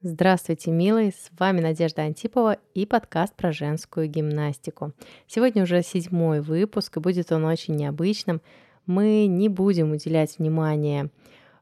[0.00, 1.10] Здравствуйте, милые!
[1.10, 4.92] С вами Надежда Антипова и подкаст про женскую гимнастику.
[5.26, 8.40] Сегодня уже седьмой выпуск, и будет он очень необычным.
[8.86, 11.10] Мы не будем уделять внимание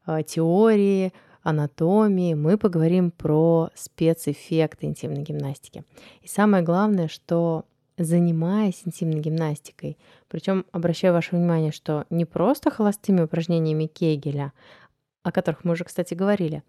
[0.07, 5.85] э, теории, анатомии, мы поговорим про спецэффекты интимной гимнастики.
[6.21, 7.65] И самое главное, что
[7.97, 9.97] занимаясь интимной гимнастикой,
[10.29, 14.53] причем обращаю ваше внимание, что не просто холостыми упражнениями Кегеля,
[15.23, 16.62] о которых мы уже, кстати, говорили,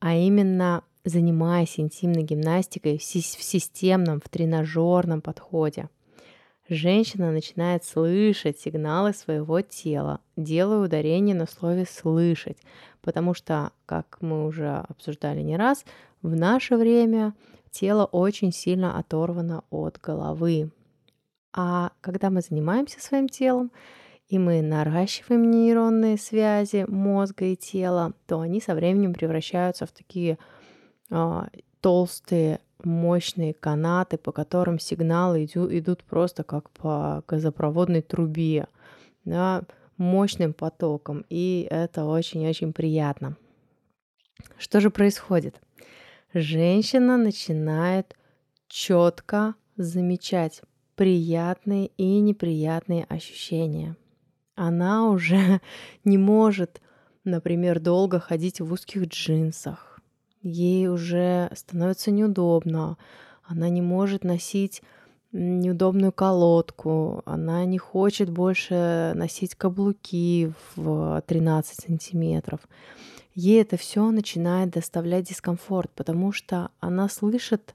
[0.00, 5.88] а именно занимаясь интимной гимнастикой в системном, в тренажерном подходе.
[6.68, 10.20] Женщина начинает слышать сигналы своего тела.
[10.36, 12.56] Делаю ударение на слове «слышать»,
[13.02, 15.84] потому что, как мы уже обсуждали не раз,
[16.22, 17.34] в наше время
[17.70, 20.70] тело очень сильно оторвано от головы.
[21.52, 23.70] А когда мы занимаемся своим телом,
[24.28, 30.38] и мы наращиваем нейронные связи мозга и тела, то они со временем превращаются в такие
[31.80, 38.68] толстые мощные канаты, по которым сигналы идут просто как по газопроводной трубе,
[39.24, 39.62] да,
[39.96, 43.36] мощным потоком, и это очень-очень приятно.
[44.58, 45.60] Что же происходит?
[46.32, 48.16] Женщина начинает
[48.66, 50.62] четко замечать
[50.96, 53.96] приятные и неприятные ощущения.
[54.54, 55.60] Она уже
[56.04, 56.80] не может,
[57.24, 59.93] например, долго ходить в узких джинсах,
[60.44, 62.96] ей уже становится неудобно,
[63.42, 64.82] она не может носить
[65.32, 72.60] неудобную колодку, она не хочет больше носить каблуки в 13 сантиметров.
[73.34, 77.74] Ей это все начинает доставлять дискомфорт, потому что она слышит,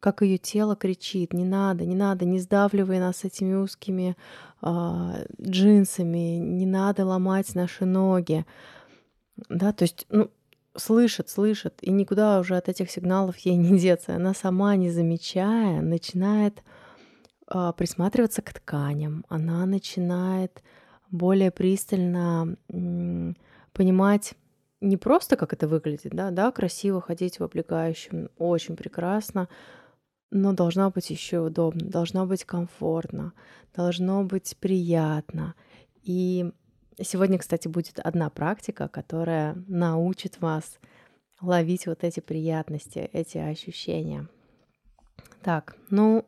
[0.00, 4.16] как ее тело кричит, не надо, не надо, не сдавливай нас этими узкими
[4.62, 8.46] э, джинсами, не надо ломать наши ноги.
[9.50, 10.30] Да, то есть, ну,
[10.76, 14.16] слышит, слышит, и никуда уже от этих сигналов ей не деться.
[14.16, 16.62] Она сама, не замечая, начинает
[17.46, 19.24] а, присматриваться к тканям.
[19.28, 20.62] Она начинает
[21.10, 23.36] более пристально м,
[23.72, 24.34] понимать
[24.80, 29.48] не просто, как это выглядит, да, да, красиво ходить в облегающем, очень прекрасно,
[30.30, 33.32] но должна быть еще удобно, должна быть комфортно,
[33.74, 35.54] должно быть приятно.
[36.02, 36.52] И
[37.00, 40.78] Сегодня, кстати, будет одна практика, которая научит вас
[41.40, 44.28] ловить вот эти приятности, эти ощущения.
[45.42, 46.24] Так, ну,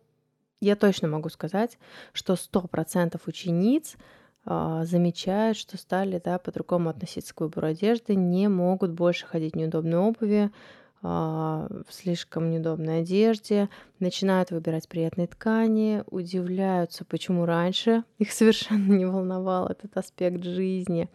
[0.60, 1.78] я точно могу сказать,
[2.12, 3.97] что 100% учениц
[4.44, 9.56] э, замечают, что стали да, по-другому относиться к выбору одежды, не могут больше ходить в
[9.56, 10.50] неудобной обуви,
[11.03, 13.69] в слишком неудобной одежде,
[14.01, 21.09] начинают выбирать приятные ткани, удивляются, почему раньше их совершенно не волновал этот аспект жизни.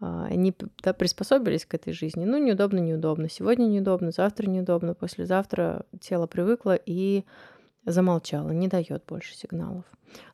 [0.00, 2.24] А, они да, приспособились к этой жизни.
[2.24, 3.28] Ну, неудобно, неудобно.
[3.28, 7.24] Сегодня неудобно, завтра неудобно, послезавтра тело привыкло и
[7.84, 9.84] замолчало, не дает больше сигналов.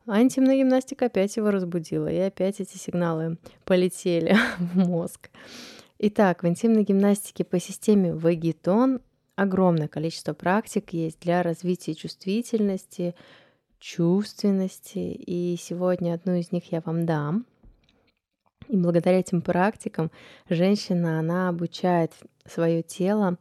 [0.06, 5.30] А интимная гимнастика опять его разбудила, и опять эти сигналы полетели в мозг.
[5.98, 9.00] Итак, в интимной гимнастике по системе Вагитон
[9.34, 13.14] огромное количество практик есть для развития чувствительности,
[13.78, 17.46] чувственности, и сегодня одну из них я вам дам.
[18.68, 20.10] И благодаря этим практикам
[20.50, 22.12] женщина, она обучает
[22.44, 23.38] свое тело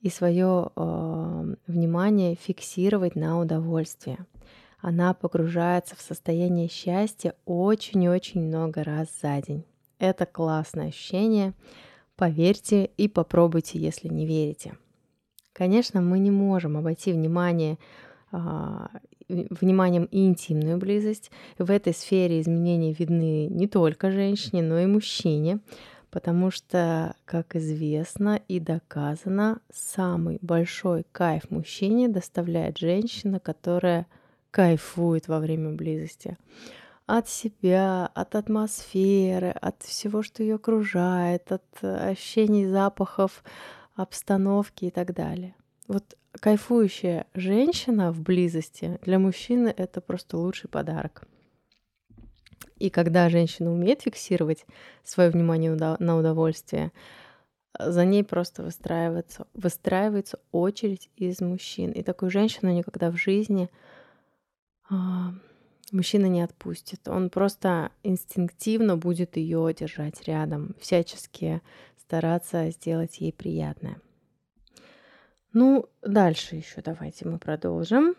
[0.00, 4.24] и свое э, внимание фиксировать на удовольствие.
[4.78, 9.66] Она погружается в состояние счастья очень-очень много раз за день.
[9.98, 11.52] Это классное ощущение.
[12.20, 14.74] Поверьте и попробуйте, если не верите.
[15.54, 17.78] Конечно, мы не можем обойти внимание,
[18.30, 18.90] а,
[19.26, 21.30] вниманием и интимную близость.
[21.56, 25.60] В этой сфере изменения видны не только женщине, но и мужчине,
[26.10, 34.06] потому что, как известно и доказано, самый большой кайф мужчине доставляет женщина, которая
[34.50, 36.36] кайфует во время близости
[37.18, 43.42] от себя, от атмосферы, от всего, что ее окружает, от э, ощущений запахов,
[43.96, 45.56] обстановки и так далее.
[45.88, 51.24] Вот кайфующая женщина в близости для мужчины это просто лучший подарок.
[52.78, 54.64] И когда женщина умеет фиксировать
[55.02, 56.92] свое внимание на удовольствие,
[57.78, 61.90] за ней просто выстраивается, выстраивается очередь из мужчин.
[61.90, 63.68] И такую женщину никогда в жизни
[64.88, 65.34] а,
[65.90, 67.08] мужчина не отпустит.
[67.08, 71.60] Он просто инстинктивно будет ее держать рядом, всячески
[71.98, 74.00] стараться сделать ей приятное.
[75.52, 78.14] Ну, дальше еще давайте мы продолжим.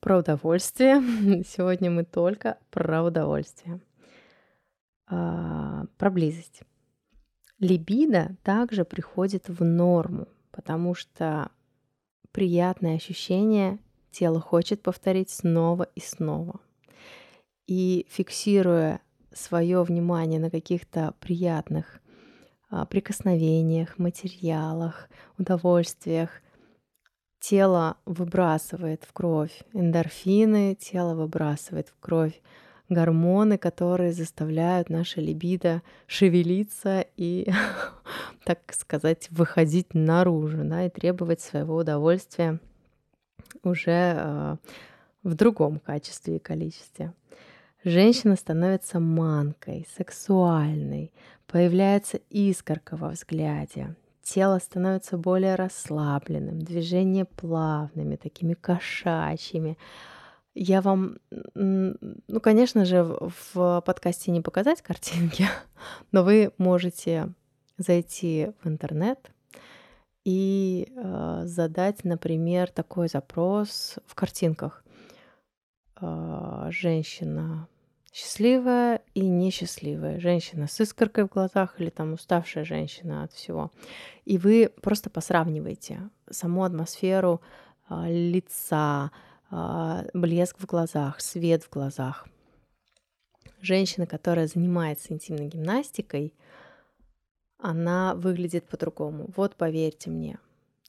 [0.00, 1.00] Про удовольствие.
[1.44, 3.80] Сегодня мы только про удовольствие.
[5.06, 6.62] А, про близость.
[7.60, 11.50] Либидо также приходит в норму, потому что
[12.32, 13.78] приятное ощущение
[14.10, 16.60] тело хочет повторить снова и снова.
[17.74, 19.00] И фиксируя
[19.32, 22.02] свое внимание на каких-то приятных
[22.68, 25.08] а, прикосновениях, материалах,
[25.38, 26.42] удовольствиях,
[27.40, 32.42] тело выбрасывает в кровь эндорфины, тело выбрасывает в кровь
[32.90, 37.50] гормоны, которые заставляют наше либидо шевелиться и,
[38.44, 42.60] так сказать, выходить наружу, да, и требовать своего удовольствия
[43.62, 44.56] уже э,
[45.22, 47.14] в другом качестве и количестве.
[47.84, 51.12] Женщина становится манкой, сексуальной,
[51.48, 59.76] появляется искорка во взгляде, тело становится более расслабленным, движения плавными, такими кошачьими,
[60.54, 61.18] я вам,
[61.54, 65.46] ну, конечно же, в подкасте не показать картинки,
[66.12, 67.32] но вы можете
[67.78, 69.30] зайти в интернет
[70.24, 74.84] и э, задать, например, такой запрос в картинках.
[76.00, 77.66] Э, женщина
[78.12, 83.72] счастливая и несчастливая, женщина с искоркой в глазах или там уставшая женщина от всего.
[84.24, 87.40] И вы просто посравниваете саму атмосферу
[87.88, 89.10] э, лица,
[89.50, 92.26] а, блеск в глазах, свет в глазах.
[93.60, 96.34] Женщина, которая занимается интимной гимнастикой,
[97.58, 99.30] она выглядит по-другому.
[99.36, 100.38] Вот поверьте мне,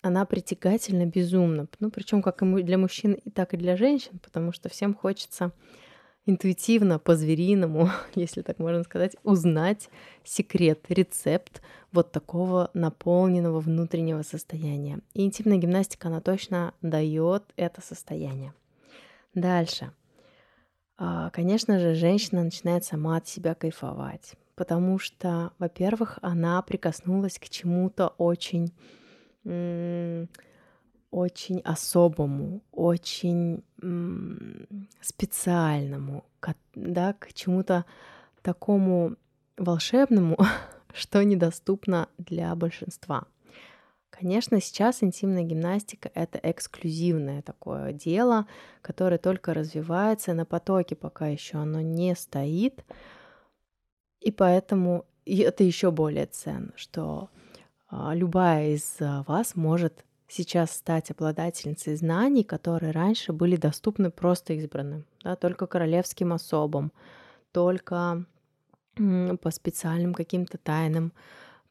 [0.02, 1.68] она притягательна безумно.
[1.80, 5.52] Ну, причем как и для мужчин, и так и для женщин, потому что всем хочется
[6.26, 9.90] интуитивно, по-звериному, если так можно сказать, узнать
[10.24, 11.62] секрет, рецепт
[11.92, 15.00] вот такого наполненного внутреннего состояния.
[15.14, 18.54] И интимная гимнастика, она точно дает это состояние.
[19.34, 19.92] Дальше.
[20.98, 27.50] А, конечно же, женщина начинает сама от себя кайфовать, потому что, во-первых, она прикоснулась к
[27.50, 28.72] чему-то очень
[31.14, 33.64] очень особому, очень
[35.00, 36.26] специальному,
[36.74, 37.86] да, к чему-то
[38.42, 39.16] такому
[39.56, 40.38] волшебному,
[40.94, 43.26] что недоступно для большинства.
[44.10, 48.48] Конечно, сейчас интимная гимнастика— это эксклюзивное такое дело,
[48.82, 52.84] которое только развивается на потоке, пока еще оно не стоит.
[54.20, 57.30] И поэтому это еще более ценно, что
[57.88, 60.04] а, любая из вас может
[60.34, 66.92] сейчас стать обладательницей знаний, которые раньше были доступны просто избранным, да, только королевским особам,
[67.52, 68.26] только
[68.96, 71.14] по специальным каким-то тайным,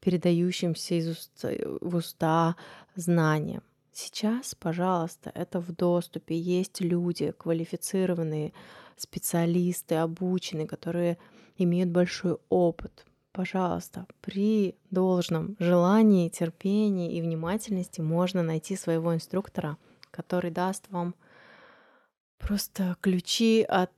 [0.00, 1.44] передающимся из уст
[1.81, 2.56] в уста
[2.97, 3.62] знаниям.
[3.93, 6.37] Сейчас, пожалуйста, это в доступе.
[6.38, 8.53] Есть люди, квалифицированные
[8.97, 11.19] специалисты, обученные, которые
[11.59, 19.76] имеют большой опыт, пожалуйста, при должном желании, терпении и внимательности можно найти своего инструктора,
[20.11, 21.14] который даст вам
[22.38, 23.93] просто ключи от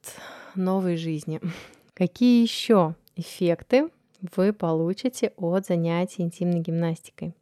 [0.55, 1.41] новой жизни.
[1.95, 3.91] Какие еще эффекты
[4.37, 7.35] вы получите от занятий интимной гимнастикой?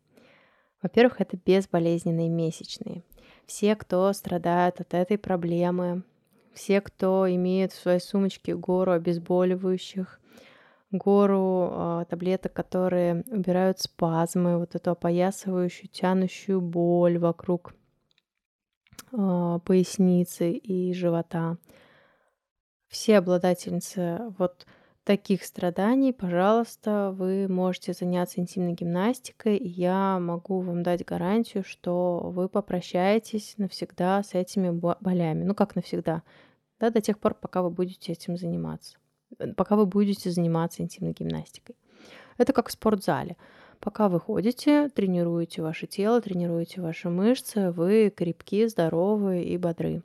[0.83, 3.03] Во-первых, это безболезненные месячные.
[3.47, 6.03] Все, кто страдают от этой проблемы,
[6.55, 10.21] все, кто имеет в своей сумочке гору обезболивающих,
[10.93, 17.75] гору э, таблеток, которые убирают спазмы, вот эту опоясывающую, тянущую боль вокруг
[19.13, 21.57] э, поясницы и живота.
[22.89, 24.67] Все обладательницы вот
[25.05, 32.21] таких страданий, пожалуйста, вы можете заняться интимной гимнастикой, и я могу вам дать гарантию, что
[32.35, 35.45] вы попрощаетесь навсегда с этими болями.
[35.45, 36.23] Ну как навсегда?
[36.79, 38.99] Да, до тех пор, пока вы будете этим заниматься.
[39.57, 41.77] Пока вы будете заниматься интимной гимнастикой.
[42.39, 43.37] Это как в спортзале.
[43.81, 50.03] Пока вы ходите, тренируете ваше тело, тренируете ваши мышцы, вы крепки, здоровы и бодры.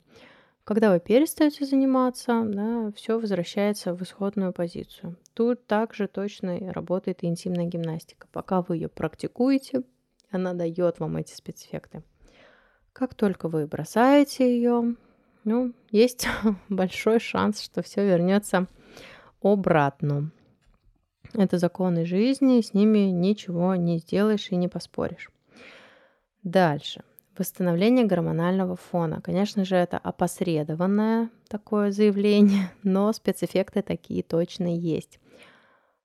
[0.64, 5.16] Когда вы перестаете заниматься, да, все возвращается в исходную позицию.
[5.32, 8.26] Тут также точно работает интимная гимнастика.
[8.32, 9.82] Пока вы ее практикуете,
[10.30, 12.02] она дает вам эти спецэффекты.
[12.92, 14.96] Как только вы бросаете ее,
[15.44, 16.26] ну, есть
[16.68, 18.66] большой шанс, что все вернется
[19.42, 20.30] обратно.
[21.34, 25.30] Это законы жизни, с ними ничего не сделаешь и не поспоришь.
[26.42, 27.02] Дальше.
[27.36, 29.20] Восстановление гормонального фона.
[29.20, 35.20] Конечно же, это опосредованное такое заявление, но спецэффекты такие точно есть.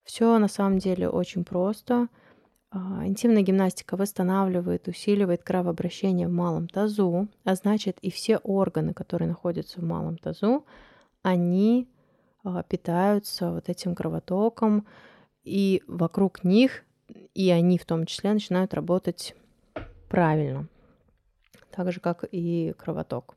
[0.03, 2.07] Все на самом деле очень просто.
[2.69, 9.27] А, интимная гимнастика восстанавливает, усиливает кровообращение в малом тазу, а значит и все органы, которые
[9.27, 10.65] находятся в малом тазу,
[11.21, 11.87] они
[12.67, 14.85] питаются вот этим кровотоком,
[15.43, 16.83] и вокруг них,
[17.33, 19.35] и они в том числе, начинают работать
[20.09, 20.67] правильно.
[21.71, 23.35] так же, как и кровоток.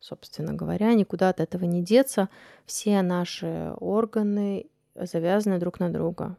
[0.00, 2.28] Собственно говоря, никуда от этого не деться.
[2.64, 6.36] Все наши органы завязаны друг на друга.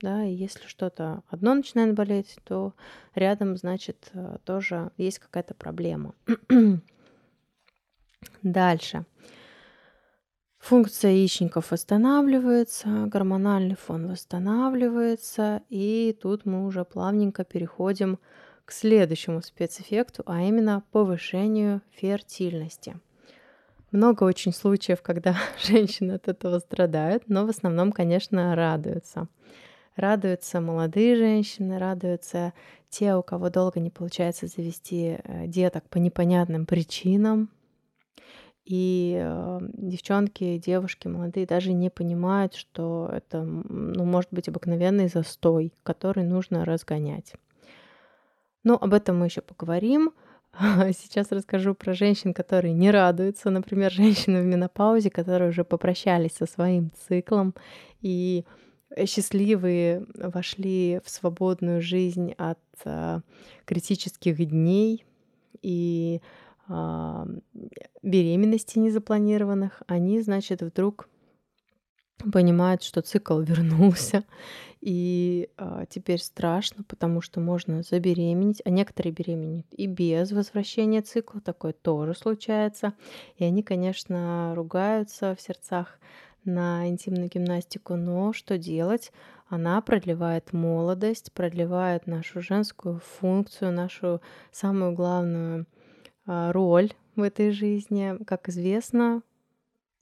[0.00, 2.74] Да, и если что-то одно начинает болеть, то
[3.16, 6.14] рядом, значит, э, тоже есть какая-то проблема.
[8.42, 9.06] Дальше.
[10.68, 18.18] Функция яичников восстанавливается, гормональный фон восстанавливается, и тут мы уже плавненько переходим
[18.66, 23.00] к следующему спецэффекту, а именно повышению фертильности.
[23.92, 29.26] Много очень случаев, когда женщины от этого страдают, но в основном, конечно, радуются.
[29.96, 32.52] Радуются молодые женщины, радуются
[32.90, 37.48] те, у кого долго не получается завести э, деток по непонятным причинам,
[38.68, 45.72] и э, девчонки, девушки молодые даже не понимают, что это, ну, может быть обыкновенный застой,
[45.82, 47.32] который нужно разгонять.
[48.64, 50.12] Но об этом мы еще поговорим.
[50.60, 53.48] Сейчас расскажу про женщин, которые не радуются.
[53.48, 57.54] Например, женщины в менопаузе, которые уже попрощались со своим циклом
[58.02, 58.44] и
[59.06, 63.20] счастливые вошли в свободную жизнь от э,
[63.64, 65.06] критических дней
[65.62, 66.20] и
[66.68, 67.26] а,
[68.02, 71.08] беременности незапланированных, они, значит, вдруг
[72.32, 74.24] понимают, что цикл вернулся,
[74.80, 81.40] и а, теперь страшно, потому что можно забеременеть, а некоторые беременеют и без возвращения цикла,
[81.40, 82.94] такое тоже случается.
[83.36, 85.98] И они, конечно, ругаются в сердцах
[86.44, 89.12] на интимную гимнастику, но что делать?
[89.48, 94.20] Она продлевает молодость, продлевает нашу женскую функцию, нашу
[94.52, 95.66] самую главную
[96.28, 98.22] роль в этой жизни.
[98.24, 99.22] Как известно,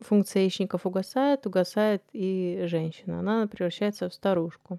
[0.01, 3.21] функция яичников угасает, угасает и женщина.
[3.21, 4.79] Она превращается в старушку.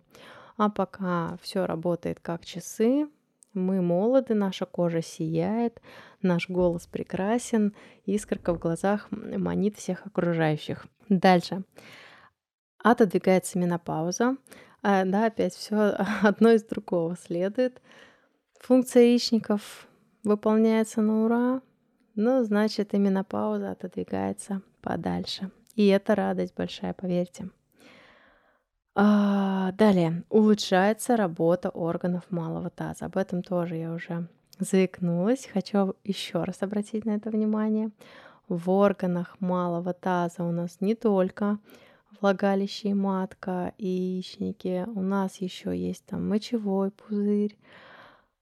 [0.57, 3.07] А пока все работает как часы,
[3.53, 5.81] мы молоды, наша кожа сияет,
[6.21, 7.73] наш голос прекрасен,
[8.05, 10.85] искорка в глазах манит всех окружающих.
[11.09, 11.63] Дальше.
[12.83, 14.37] Отодвигается менопауза.
[14.83, 17.81] А, да, опять все одно из другого следует.
[18.59, 19.87] Функция яичников
[20.27, 21.61] выполняется на ура,
[22.15, 25.51] ну, значит, и менопауза отодвигается подальше.
[25.75, 27.49] И это радость большая, поверьте.
[28.95, 33.05] А, далее, улучшается работа органов малого таза.
[33.05, 35.47] Об этом тоже я уже заикнулась.
[35.53, 37.91] Хочу еще раз обратить на это внимание.
[38.49, 41.59] В органах малого таза у нас не только
[42.19, 47.55] влагалище и матка и яичники, у нас еще есть там мочевой пузырь,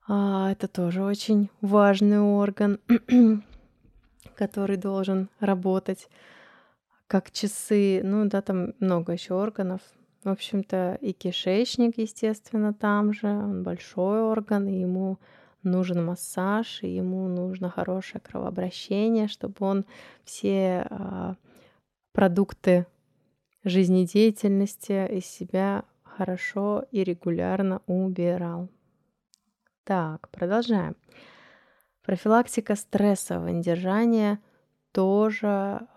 [0.07, 2.79] а, это тоже очень важный орган,
[4.35, 6.09] который должен работать
[7.07, 8.01] как часы.
[8.03, 9.81] Ну да, там много еще органов.
[10.23, 13.27] В общем-то, и кишечник, естественно, там же.
[13.27, 15.19] Он большой орган, и ему
[15.63, 19.85] нужен массаж, и ему нужно хорошее кровообращение, чтобы он
[20.23, 21.35] все а,
[22.11, 22.85] продукты
[23.63, 28.69] жизнедеятельности из себя хорошо и регулярно убирал.
[29.85, 30.95] Так, продолжаем.
[32.03, 34.39] Профилактика стрессового недержания
[34.91, 35.87] тоже а,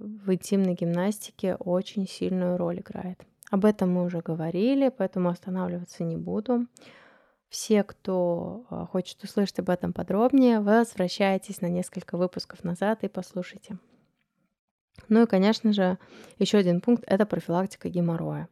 [0.00, 3.22] в интимной гимнастике очень сильную роль играет.
[3.50, 6.66] Об этом мы уже говорили, поэтому останавливаться не буду.
[7.50, 13.76] Все, кто а, хочет услышать об этом подробнее, возвращайтесь на несколько выпусков назад и послушайте.
[15.10, 15.98] Ну и, конечно же,
[16.38, 18.48] еще один пункт– это профилактика геморроя.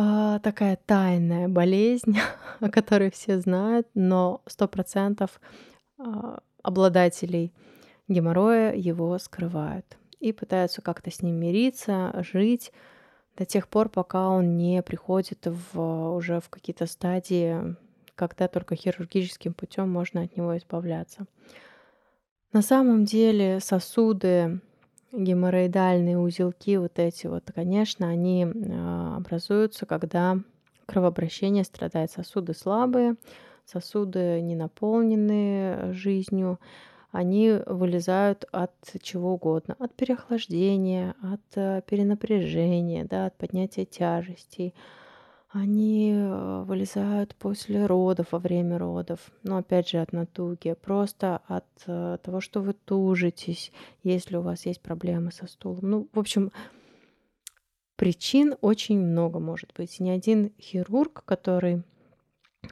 [0.00, 2.16] А, такая тайная болезнь,
[2.60, 5.40] о которой все знают, но сто процентов
[5.98, 7.52] а, обладателей
[8.06, 12.70] геморроя его скрывают и пытаются как-то с ним мириться, жить
[13.36, 17.74] до тех пор, пока он не приходит в, уже в какие-то стадии,
[18.14, 21.26] когда только хирургическим путем можно от него избавляться.
[22.52, 24.60] На самом деле сосуды
[25.12, 30.38] геморроидальные узелки, вот эти вот, конечно, они а, образуются, когда
[30.86, 32.10] кровообращение страдает.
[32.10, 33.16] Сосуды слабые,
[33.64, 36.58] сосуды не наполненные жизнью,
[37.10, 38.72] они вылезают от
[39.02, 44.74] чего угодно, от переохлаждения, от э, перенапряжения, да, от поднятия тяжестей,
[45.50, 49.30] они э, вылезают после родов, во время родов.
[49.42, 54.66] Но опять же от натуги, просто от э, того, что вы тужитесь, если у вас
[54.66, 55.90] есть проблемы со стулом.
[55.90, 56.52] Ну, в общем,
[57.96, 59.98] причин очень много может быть.
[60.00, 61.82] Ни один хирург, который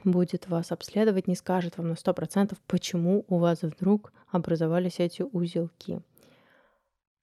[0.05, 6.03] будет вас обследовать, не скажет вам на 100%, почему у вас вдруг образовались эти узелки.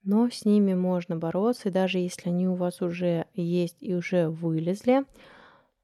[0.03, 4.29] Но с ними можно бороться, и даже если они у вас уже есть и уже
[4.29, 5.05] вылезли,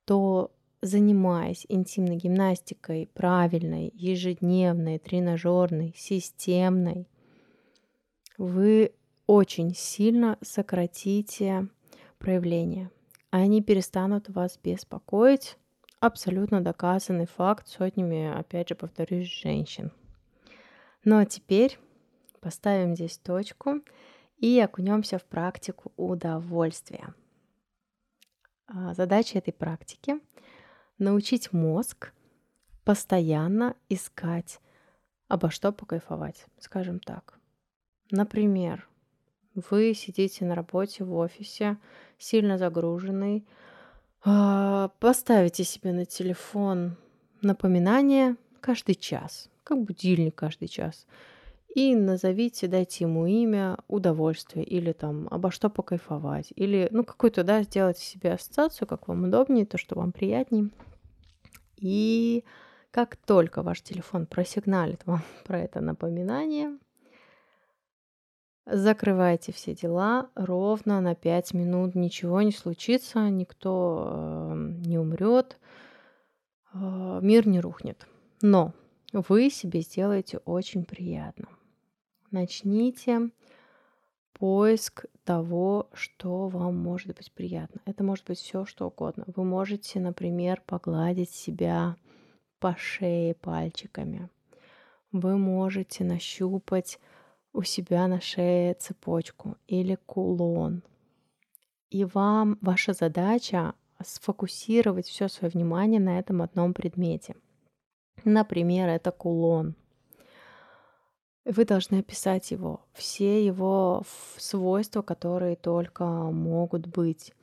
[0.09, 0.49] то
[0.81, 7.07] занимаясь интимной гимнастикой правильной, ежедневной, тренажерной, системной,
[8.39, 8.93] вы
[9.27, 11.67] очень сильно сократите
[12.17, 12.89] проявления.
[13.29, 15.59] Они перестанут вас беспокоить.
[15.99, 19.91] Абсолютно доказанный факт сотнями, опять же, повторюсь, женщин.
[21.03, 21.77] Ну а теперь
[22.41, 23.81] поставим здесь точку
[24.39, 27.13] и окунемся в практику удовольствия.
[28.71, 30.19] А, задача этой практики–
[30.99, 32.13] научить мозг
[32.83, 34.59] постоянно искать
[35.27, 37.39] обо что покайфовать, скажем так.
[38.11, 38.87] Например,
[39.55, 41.77] вы сидите на работе в офисе,
[42.19, 43.45] сильно загруженный,
[44.23, 46.95] а, поставите себе на телефон
[47.41, 51.07] напоминание каждый час, как будильник каждый час,
[51.75, 57.61] и назовите, дайте ему имя удовольствие или там обо что покайфовать, или ну какую-то, да,
[57.63, 60.69] сделайте себе ассоциацию, как вам удобнее, то, что вам приятнее.
[61.77, 62.43] И
[62.91, 66.77] как только ваш телефон просигналит вам про это напоминание,
[68.71, 71.95] Закрывайте все дела ровно на 5 минут.
[71.95, 75.57] Ничего не случится, никто э, не умрет,
[76.75, 78.05] э, мир не рухнет.
[78.43, 78.73] Но
[79.11, 81.47] вы себе сделаете очень приятно.
[82.31, 83.31] Начните
[84.33, 87.81] поиск того, что вам может быть приятно.
[87.85, 89.25] Это может быть все, что угодно.
[89.35, 91.95] Вы можете, например, погладить себя
[92.59, 94.29] по шее пальчиками.
[95.11, 96.99] Вы можете нащупать
[97.51, 100.83] у себя на шее цепочку или кулон.
[101.89, 107.35] И вам ваша задача сфокусировать все свое внимание на этом одном предмете.
[108.23, 109.75] Например, это кулон.
[111.49, 114.03] Вы должны описать его, все его
[114.37, 117.33] свойства, которые только могут быть.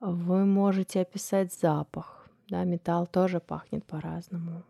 [0.00, 2.28] Вы можете описать запах.
[2.48, 4.64] Да, металл тоже пахнет по-разному.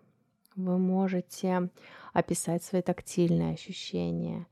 [0.54, 1.70] Вы можете
[2.12, 4.46] описать свои тактильные ощущения.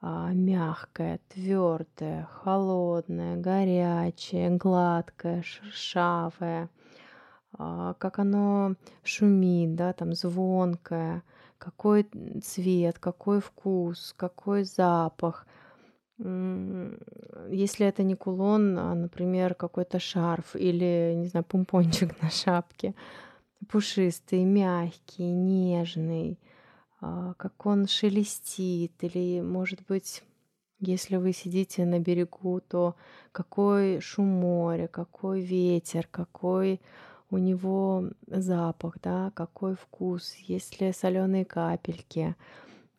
[0.00, 6.68] А, мягкое, твердое, холодное, горячее, гладкое, шершавое,
[7.56, 8.74] а, как оно
[9.04, 11.22] шумит, да, там звонкое,
[11.58, 12.06] какой
[12.42, 15.46] цвет, какой вкус, какой запах.
[16.18, 22.94] Если это не кулон, а, например, какой-то шарф или, не знаю, помпончик на шапке,
[23.68, 26.38] пушистый, мягкий, нежный,
[27.00, 30.22] а, как он шелестит, или, может быть,
[30.80, 32.94] если вы сидите на берегу, то
[33.32, 36.80] какой шум моря, какой ветер, какой
[37.30, 42.36] у него запах, да, какой вкус, есть ли соленые капельки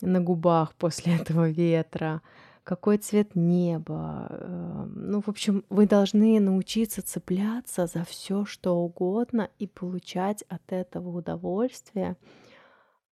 [0.01, 2.21] на губах после этого ветра,
[2.63, 4.27] какой цвет неба.
[4.29, 10.71] Э, ну, в общем, вы должны научиться цепляться за все, что угодно и получать от
[10.71, 12.17] этого удовольствие,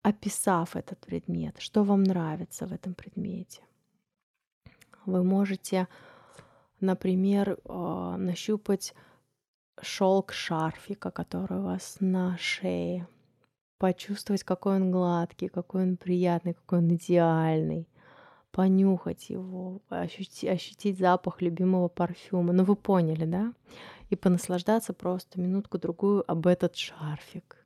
[0.03, 3.61] описав этот предмет, что вам нравится в этом предмете.
[5.05, 5.87] Вы можете,
[6.81, 8.95] например, э, нащупать
[9.83, 13.07] шелк шарфика, который у вас на шее,
[13.79, 17.89] почувствовать, какой он гладкий, какой он приятный, какой он идеальный
[18.53, 22.53] понюхать его, ощутить, ощутить запах любимого парфюма.
[22.53, 23.53] Ну, вы поняли, да?
[24.11, 27.57] И понаслаждаться просто минутку-другую об этот шарфик.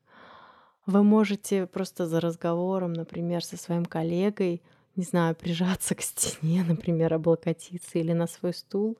[0.86, 4.62] Вы можете просто за разговором, например, со своим коллегой,
[4.94, 8.96] не знаю, прижаться к стене, например, облокотиться или на свой стул.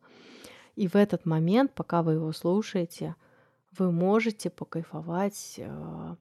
[0.77, 3.17] И в этот момент, пока вы его слушаете,
[3.79, 6.17] вы можете покайфовать э,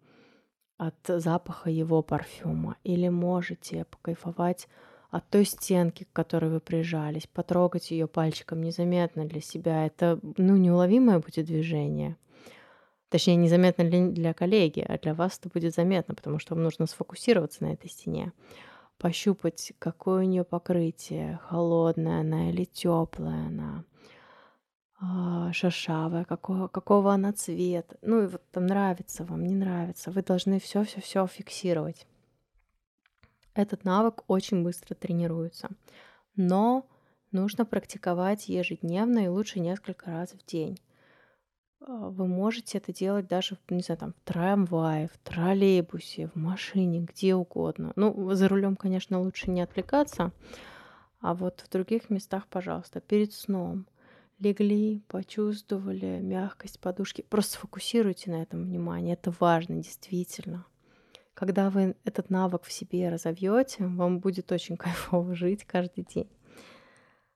[0.77, 4.67] от запаха его парфюма или можете покайфовать
[5.11, 9.85] от той стенки, к которой вы прижались, потрогать ее пальчиком незаметно для себя.
[9.85, 12.17] Это, ну, неуловимое будет движение.
[13.09, 16.85] Точнее, незаметно для, для коллеги, а для вас это будет заметно, потому что вам нужно
[16.85, 18.33] сфокусироваться на этой стене.
[18.97, 23.83] Пощупать, какое у нее покрытие, холодная она или теплая она,
[24.99, 27.97] шершавая, какого, какого она цвет.
[28.01, 30.11] Ну и вот там нравится вам, не нравится.
[30.11, 32.07] Вы должны все-все-все фиксировать.
[33.53, 35.69] Этот навык очень быстро тренируется,
[36.35, 36.85] но
[37.31, 40.77] нужно практиковать ежедневно и лучше несколько раз в день.
[41.79, 47.01] А, вы можете это делать даже, не знаю, там, в трамвае, в троллейбусе, в машине,
[47.01, 47.93] где угодно.
[47.95, 50.33] Ну, за рулем, конечно, лучше не отвлекаться,
[51.21, 53.85] а вот в других местах, пожалуйста, перед сном
[54.39, 57.25] легли, почувствовали мягкость подушки.
[57.29, 59.13] Просто сфокусируйте на этом внимание.
[59.13, 60.65] Это важно, действительно.
[61.33, 66.29] Когда вы этот навык в себе разовьете, вам будет очень кайфово жить каждый день.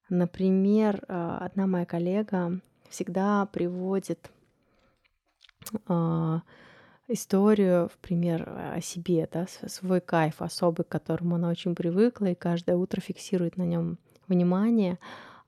[0.10, 2.60] Например, а, одна моя коллега
[2.90, 4.32] всегда приводит
[5.88, 6.42] а,
[7.08, 12.36] историю, в пример о себе, да, свой кайф особый, к которому она очень привыкла, и
[12.36, 14.98] каждое утро фиксирует на нем внимание,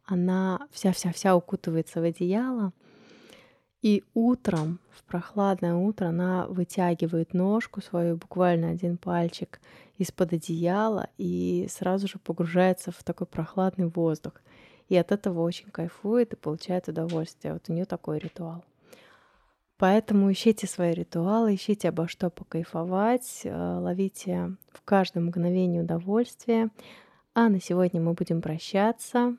[0.06, 2.74] она вся-вся-вся укутывается в одеяло,
[3.82, 9.60] и утром, в прохладное утро, она вытягивает ножку свою, буквально один пальчик
[9.98, 14.34] из-под одеяла и сразу же погружается в такой прохладный воздух.
[14.88, 17.54] И от этого очень кайфует и получает удовольствие.
[17.54, 18.64] Вот у нее такой ритуал.
[19.78, 26.70] Поэтому ищите свои ритуалы, ищите обо что покайфовать, э, ловите в каждом мгновении удовольствие.
[27.34, 29.38] А на сегодня мы будем прощаться.